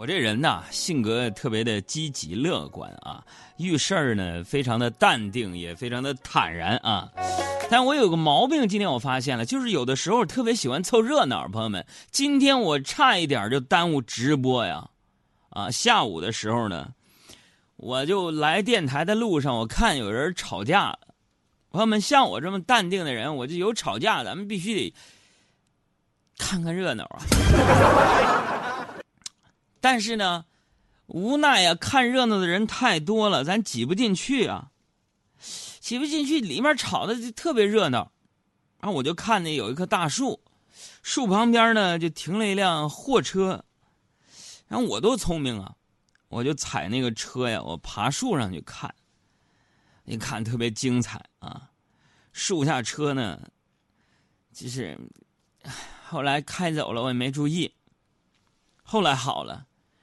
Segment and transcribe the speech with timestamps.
[0.00, 3.22] 我这人呐，性格特别的积极乐观啊，
[3.58, 7.06] 遇事儿呢非常的淡定，也非常的坦然啊。
[7.68, 11.46] 但我有个毛病，今天我发现了，就是有的时候特别喜欢凑热闹。
[11.48, 14.88] 朋友们，今天我差一点就耽误直播呀！
[15.50, 16.88] 啊，下午的时候呢，
[17.76, 20.96] 我就来电台的路上，我看有人吵架。
[21.70, 24.94] 朋友们，像我这么淡定的人，我就有吵架，咱们必须得
[26.38, 27.20] 看看热闹啊。
[29.80, 30.44] 但是呢，
[31.06, 34.70] 无奈呀，看热闹的人太多了，咱挤不进去啊，
[35.80, 38.12] 挤不进去，里面吵的就特别热闹。
[38.78, 40.42] 然后我就看见有一棵大树，
[41.02, 43.64] 树旁边呢就停了一辆货车。
[44.68, 45.74] 然后我多聪明啊，
[46.28, 48.94] 我就踩那个车呀，我爬树上去看。
[50.04, 51.70] 一看特别精彩啊，
[52.32, 53.50] 树下车呢，
[54.52, 54.98] 就是
[56.06, 57.74] 后来开走了，我也没注意。
[58.82, 59.66] 后来好了。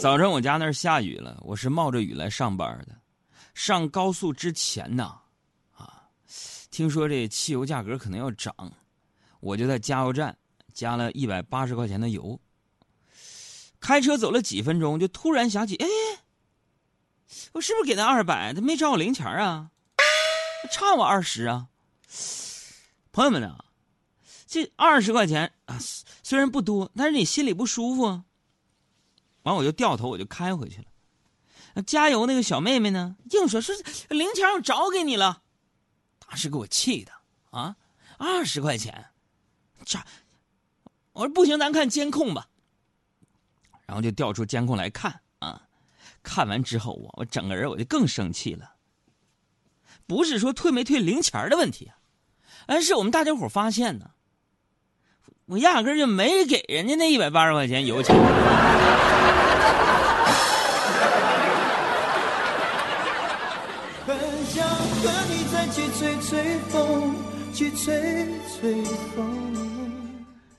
[0.00, 2.96] 早晨我家那儿下雨了，我是冒着雨来上班的。
[3.52, 5.14] 上高速之前呢，
[5.76, 6.04] 啊，
[6.70, 8.54] 听说这汽油价格可能要涨，
[9.40, 10.34] 我就在加油站
[10.72, 12.40] 加了一百八十块钱的油。
[13.78, 15.86] 开车走了几分钟，就突然想起，哎，
[17.52, 18.54] 我是不是给他二百？
[18.54, 19.70] 他没找我零钱啊？
[20.72, 21.66] 差我二十啊？
[23.12, 23.66] 朋友们啊，
[24.46, 25.78] 这二十块钱啊，
[26.22, 28.24] 虽然不多，但是你心里不舒服啊。
[29.42, 31.82] 完，我就掉头，我就开回去了。
[31.86, 33.74] 加油那个小妹妹呢，硬说说
[34.08, 35.42] 零钱我找给你了，
[36.18, 37.12] 当时给我气的
[37.50, 37.76] 啊！
[38.18, 39.06] 二十块钱，
[39.84, 39.98] 这
[41.12, 42.48] 我说不行，咱看监控吧。
[43.86, 45.62] 然后就调出监控来看啊，
[46.22, 48.74] 看完之后我我整个人我就更生气了。
[50.06, 51.96] 不是说退没退零钱的问题啊，
[52.66, 54.10] 而是我们大家伙发现呢，
[55.46, 58.14] 我压根就没给人家那一百八十块钱油钱。
[64.50, 67.14] 想和你再去吹吹风，
[67.54, 68.82] 去吹吹
[69.14, 69.54] 风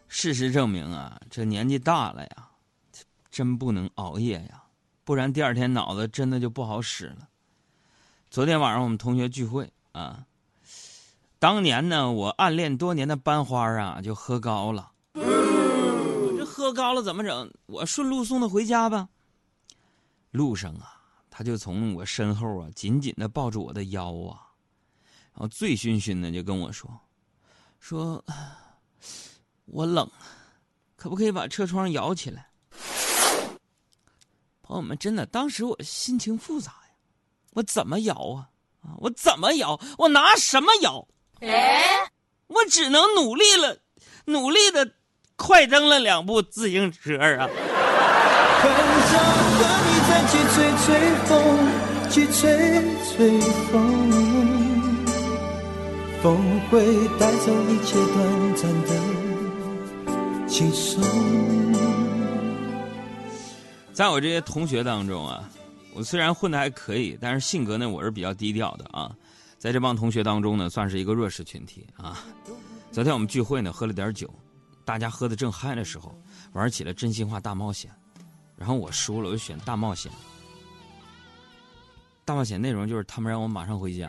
[0.08, 2.48] 事实证明啊，这年纪大了呀，
[3.30, 4.64] 真不能熬夜呀，
[5.04, 7.28] 不然第二天脑子真的就不好使了。
[8.30, 10.24] 昨天晚上我们同学聚会啊，
[11.38, 17.52] 当年呢我暗恋多年的班花啊就喝高了，这喝高了怎么整？
[17.66, 19.10] 我顺路送她回家吧。
[20.32, 21.01] 路上啊。
[21.42, 24.46] 他就从我身后啊，紧紧的抱住我的腰啊，
[25.34, 26.88] 然后醉醺醺的就跟我说
[27.82, 28.24] ：“说，
[29.66, 30.08] 我冷，
[30.96, 32.52] 可不可以把车窗摇起来？”
[34.62, 36.94] 朋友们，真的，当时我心情复杂呀，
[37.54, 38.48] 我怎么摇啊？
[38.84, 39.82] 啊，我怎么摇？
[39.98, 41.08] 我拿什么摇？
[41.40, 42.08] 哎，
[42.46, 43.80] 我只能努力了，
[44.26, 44.94] 努力的
[45.38, 47.50] 快蹬了两步自行车啊。
[48.62, 48.64] 很
[49.10, 49.14] 想
[49.58, 50.88] 和你再去吹吹
[51.26, 51.30] 风，
[52.10, 52.40] 去吹
[53.10, 53.40] 吹
[53.72, 53.74] 风，
[56.22, 56.26] 风
[56.70, 56.74] 会
[57.18, 58.20] 带走一切短
[58.56, 58.90] 暂的
[60.48, 61.04] 轻松。
[63.94, 65.50] 在我这些同学当中啊，
[65.94, 69.12] 我虽然混的还可以，但是性格呢，我是比较低调的啊。
[69.58, 72.24] 在这帮同学当中呢，算是一个弱势群体啊。
[72.92, 74.28] 昨天我们聚会呢，喝了点酒，
[74.84, 76.20] 大家喝的正嗨的时候，
[76.54, 77.92] 玩起了真心话大冒险。
[78.62, 80.12] 然后我输了，我就选大冒险。
[82.24, 84.08] 大冒险内容就是他们让我马上回家。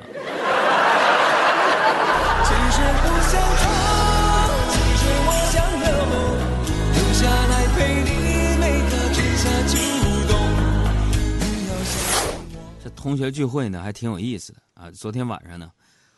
[12.85, 14.91] 这同学聚会呢，还挺有意思的啊。
[14.91, 15.71] 昨天晚上呢，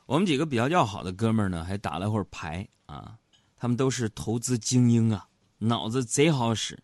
[0.06, 3.12] 我们几个比较要好的哥们儿呢，还打了会儿牌啊。
[3.56, 5.24] 他们都是投资精英啊，
[5.58, 6.76] 脑子贼好使。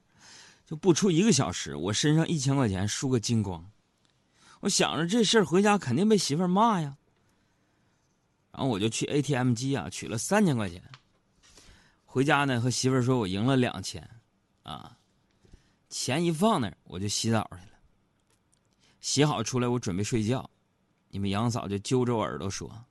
[0.70, 3.68] 就不出一个小时，我身上一千块钱输个精光。
[4.60, 6.96] 我想着这事儿回家肯定被媳妇儿骂呀。
[8.52, 10.80] 然后我就去 ATM 机啊取了三千块钱。
[12.04, 14.08] 回家呢和媳妇儿说我赢了两千，
[14.62, 14.96] 啊，
[15.88, 17.72] 钱一放那儿我就洗澡去了。
[19.00, 20.48] 洗好出来我准备睡觉，
[21.08, 22.84] 你们杨嫂就揪着我耳朵说：“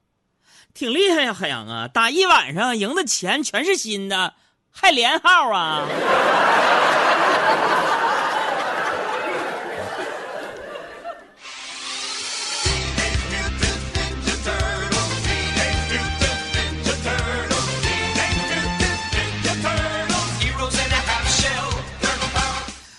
[0.73, 4.35] 挺厉害呀，海洋啊，打一晚上赢的钱全是新的，
[4.71, 5.86] 还连号啊？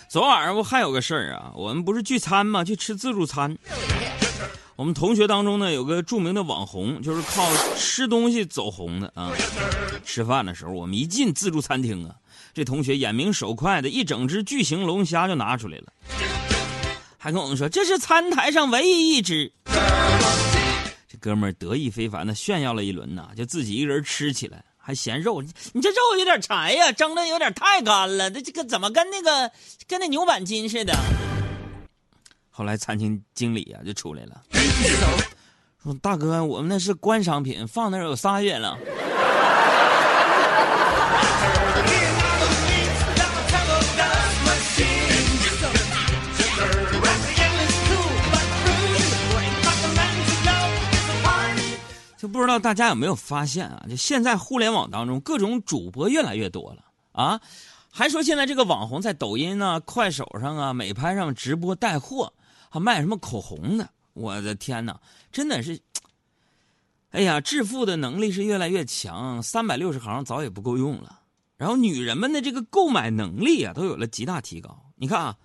[0.09, 1.53] 昨晚上不还有个事儿啊？
[1.55, 2.65] 我们不是聚餐吗？
[2.65, 3.57] 去吃自助餐。
[4.81, 7.47] 我们同学当中呢，有个著名的网红，就是靠
[7.77, 9.31] 吃东西走红的啊。
[10.07, 12.15] 吃饭的时候，我们一进自助餐厅啊，
[12.55, 15.93] 这同学眼明手快的一整只巨型龙虾就拿出来了，
[17.19, 19.53] 还跟我们说这是餐台上唯一一只。
[21.07, 24.65] 这哥们儿得意非凡的炫耀了一轮呐，就自己一个人吃起来。
[24.79, 25.43] 还嫌肉，
[25.75, 29.53] 你这肉有点柴呀，蒸的有点太干了，这这个怎么跟那个
[29.87, 30.95] 跟那牛板筋似的？
[32.51, 34.43] 后来餐厅经理啊就出来了，
[35.83, 38.77] 说：“大哥，我们那是观赏品，放那儿有仨月了。”
[52.19, 53.83] 就不知道大家有没有发现啊？
[53.89, 57.41] 就现在互联网当中，各种主播越来越多了啊！
[57.91, 62.31] 还说现在这个网红在抖音啊、快手上啊、美拍上直播带货，
[62.71, 63.91] 还卖什么口红的？
[64.15, 64.99] 我的天哪，
[65.31, 65.79] 真的是！
[67.11, 71.21] 哎呀，致富的能力是越来越强，三百六十行早也不够用了。
[71.57, 74.91] 然后女人们的这个购买能力啊，都有了极大提高。
[74.97, 75.37] 你看啊，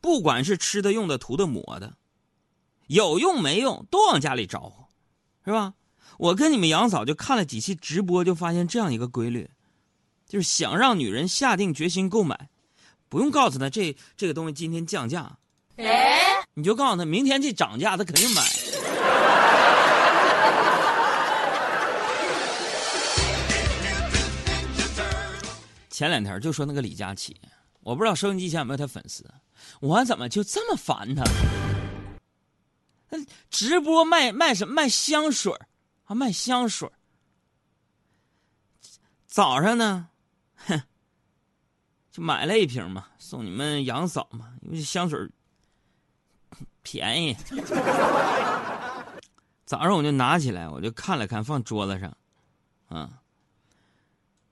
[0.00, 1.94] 不管是吃的、用的、涂的、抹的，
[2.88, 4.84] 有用没用都往家里招呼，
[5.44, 5.74] 是吧？
[6.18, 9.48] 我跟你们杨嫂就看了几期直播，就发现这样一个规律，
[10.28, 12.50] 就是想让女人下定决心购买，
[13.08, 15.38] 不用告诉她这这个东西今天降价，
[16.54, 18.42] 你就告诉他明天这涨价，他肯定买。
[25.88, 27.40] 前两天就说那个李佳琦，
[27.80, 29.24] 我不知道收音机前有没有他粉丝，
[29.80, 31.24] 我怎么就这么烦他？
[33.50, 35.52] 直播卖卖什么卖香水
[36.04, 36.90] 啊卖香水
[39.26, 40.08] 早上呢，
[40.56, 40.82] 哼，
[42.10, 45.28] 就买了一瓶嘛，送你们杨嫂嘛，因为香水
[46.82, 47.36] 便宜。
[49.64, 52.14] 早上我就拿起来，我就看了看，放桌子上，
[52.88, 53.08] 啊。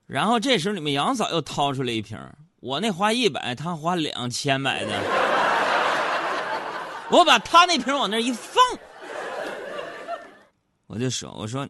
[0.07, 2.17] 然后这时候你们杨嫂又掏出来一瓶，
[2.59, 4.89] 我那花一百，他花两千买的，
[7.11, 8.55] 我把他那瓶往那一放。
[10.87, 11.69] 我就说：“我说，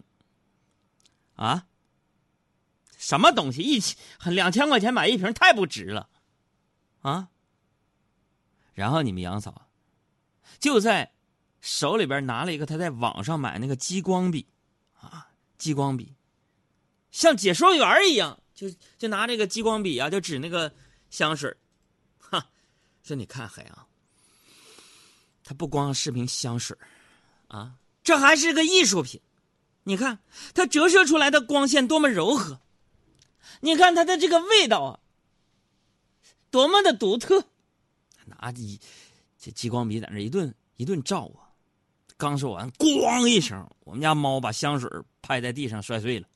[1.36, 1.66] 啊，
[2.98, 3.62] 什么东西？
[3.62, 3.96] 一千
[4.34, 6.10] 两千块钱买一瓶，太不值了，
[7.02, 7.28] 啊！”
[8.74, 9.68] 然后你们杨嫂
[10.60, 11.12] 就在
[11.60, 14.48] 手里边拿了一个他在网上买那个激光笔，
[15.00, 15.28] 啊，
[15.58, 16.14] 激光笔，
[17.12, 20.74] 像解说员一样，就就拿这个激光笔啊，就指那个
[21.10, 21.56] 香水
[22.18, 22.48] 哈，
[23.04, 23.88] 说你看海洋，
[25.44, 26.78] 他不光是瓶香水
[27.48, 27.76] 啊。
[28.04, 29.22] 这还是个艺术品，
[29.84, 30.18] 你看
[30.56, 32.60] 它折射出来的光线多么柔和，
[33.60, 35.00] 你看它的这个味道啊，
[36.50, 37.46] 多么的独特。
[38.26, 38.80] 拿一
[39.44, 41.50] 这激光笔在那一顿一顿照啊，
[42.16, 44.88] 刚说完，咣一声，我们家猫把香水
[45.20, 46.28] 拍在地上摔碎了。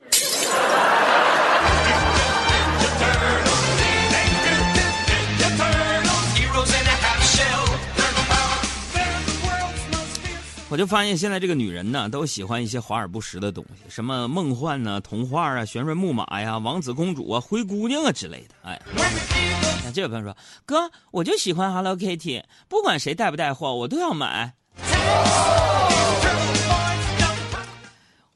[10.75, 18.55] 我就发现现在这个女人呢，都喜欢一些华而不实的东西，什么梦幻呢、童话啊、旋转木马呀、王子公主啊、灰姑娘啊之类的。
[18.62, 18.77] 哎，
[19.86, 20.36] 那这位朋友说
[20.67, 24.53] ：“哥，我就喜欢 Hello Kitty，不管谁带不带货，我都要买。”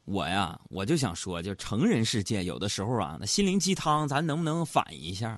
[0.05, 5.37] 我呀，我就想说，就成人世界有的时候啊，那心灵鸡汤咱能不能反一下？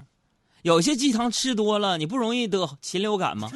[0.62, 3.50] 有些鸡汤吃多了，你不容易得禽流感吗？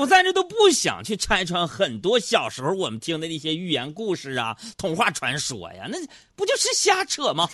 [0.00, 5.98] 我在这都不想去拆穿很多小时候我们听的那些寓言故事啊、童话传说呀，那
[6.34, 7.46] 不就是瞎扯吗？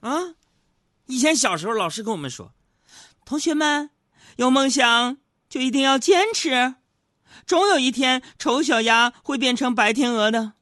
[0.00, 0.34] 啊！
[1.06, 2.52] 以前小时候老师跟我们说，
[3.24, 3.90] 同学们
[4.34, 5.18] 有梦想
[5.48, 6.74] 就一定要坚持，
[7.46, 10.54] 总有一天丑小鸭会变成白天鹅的。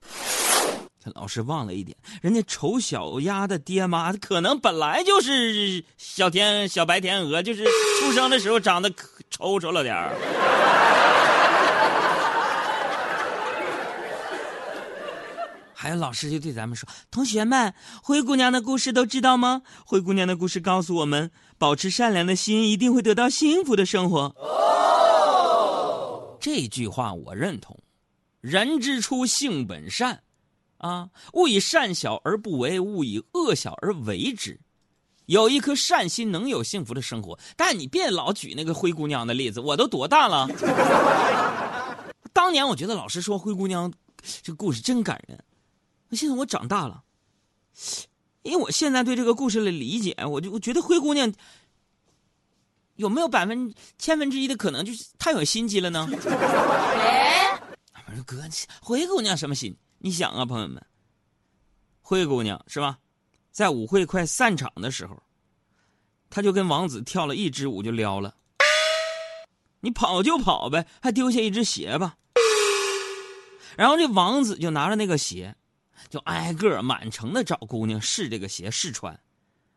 [1.02, 7.64] 这老师忘了一点，人家丑小鸭的爹妈可能本来就是小天小白天鹅，就是
[8.00, 10.14] 出生的时候长得可抽抽了点儿。
[15.74, 19.62] 还有老师就对咱们说：“同学们，灰姑娘的故事都知道吗？
[19.84, 24.34] 灰姑娘的故事告诉我们，保持善良的心，一定会得到幸福的生活。”
[26.40, 27.78] 这句话我认同，
[28.40, 30.22] 人之初性本善。
[30.78, 31.08] 啊！
[31.32, 34.60] 勿以善小而不为，勿以恶小而为之。
[35.26, 37.38] 有一颗善心，能有幸福的生活。
[37.56, 40.48] 但你别老举那个灰姑娘的例子，我都多大了？
[42.32, 43.92] 当年我觉得老师说灰姑娘
[44.42, 45.42] 这个故事真感人。
[46.12, 47.02] 现在我长大了，
[48.42, 51.32] 因为我现在对这个故事的理解，我就我觉得灰姑娘
[52.96, 56.08] 有没有百分千分之一的可能，就是太有心机了呢？
[58.06, 58.42] 我说哥，
[58.80, 59.76] 灰姑娘什么心？
[59.98, 60.84] 你想啊，朋友们，
[62.02, 62.98] 灰姑娘是吧？
[63.54, 65.22] 在舞会快散场的时候，
[66.28, 68.34] 他就跟王子跳了一支舞就撩了。
[69.78, 72.16] 你跑就跑呗，还丢下一只鞋吧。
[73.76, 75.54] 然后这王子就拿着那个鞋，
[76.10, 79.20] 就挨个满城的找姑娘试这个鞋试穿，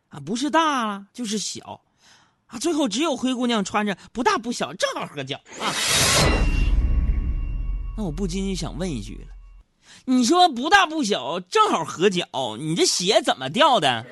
[0.09, 1.79] 啊，不是大了就是小，
[2.47, 5.69] 啊，最后只有灰姑娘穿着不大不小，正好合脚啊。
[7.95, 9.36] 那我不禁就想问一句了，
[10.09, 12.23] 你说不大不小，正好合脚，
[12.57, 14.05] 你这鞋怎么掉的？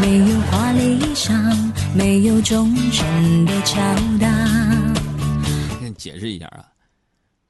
[0.00, 1.34] 没有华丽衣裳。
[1.96, 3.82] 没有忠诚的敲
[4.20, 4.28] 打。
[5.98, 6.66] 解释一下啊，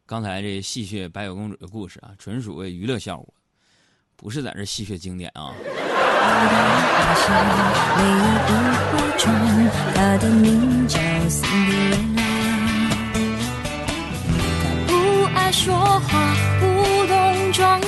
[0.06, 3.28] 刚才这戏谑白雪公主的故事啊，纯属为娱乐效果，
[4.16, 5.52] 不是在这戏谑经典啊。
[9.98, 12.15] 他不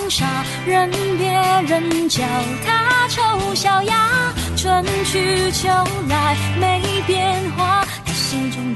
[0.08, 1.30] 傻，任别
[1.66, 2.24] 人叫
[2.66, 4.32] 他丑小鸭。
[4.56, 5.68] 春去秋
[6.08, 7.86] 来没变化。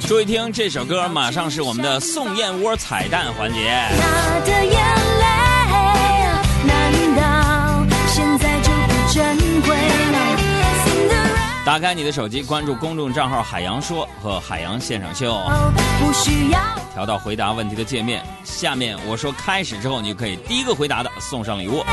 [0.06, 3.72] 注意听这首歌，马上是我们的送燕窝彩蛋环节。
[11.64, 15.40] 打开你的手机，关注公众账号“海洋说”和“海洋现场秀”，
[16.92, 18.21] 调到回答问题的界面。
[18.42, 21.85] 下面我说开始之后，你就可以第一个回答的送上礼物。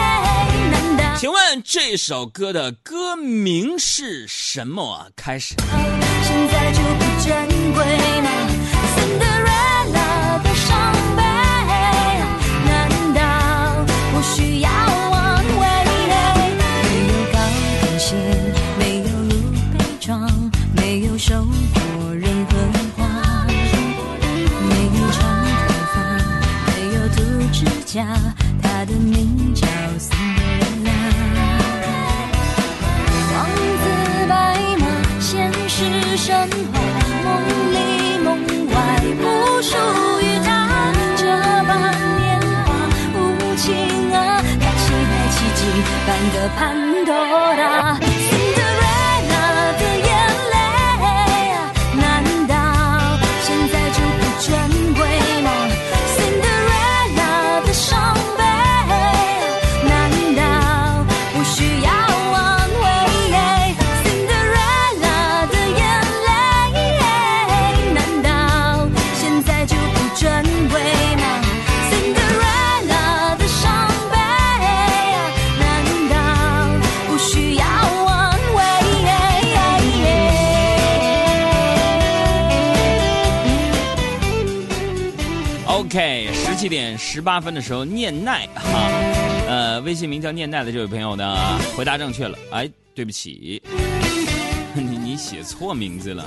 [1.15, 5.05] 请问这首歌的歌名是什么？
[5.15, 5.53] 开始。
[5.55, 5.69] 潘
[9.19, 9.29] 多
[46.57, 46.88] 盼。
[86.69, 88.91] 点十八分的时候，念奈哈，
[89.47, 92.37] 呃，微信名叫念奈的这位朋友呢，回答正确了。
[92.51, 93.61] 哎，对不起，
[94.75, 96.23] 你你写错名字了，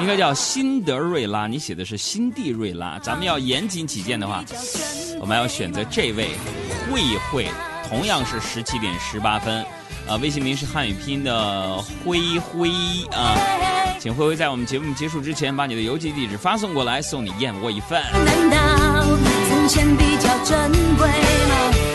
[0.00, 2.98] 应该叫辛德瑞拉，你写的是辛蒂瑞拉。
[2.98, 4.44] 咱们要严谨起见的话，
[5.20, 6.30] 我们要选择这位
[6.90, 7.46] 慧慧，
[7.88, 9.64] 同样是十七点十八分，
[10.08, 12.68] 呃，微信名是汉语拼音的灰灰
[13.12, 13.36] 啊。
[14.00, 18.00] 请灰灰在我们节目结束之前把你的邮寄地址发送过来送你燕窝一份。
[18.24, 19.04] 难道
[19.50, 21.89] 从前比较珍贵吗？